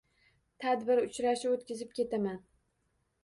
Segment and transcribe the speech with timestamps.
[0.63, 2.39] Tadbir, uchrashuv o‘tkazibketaman.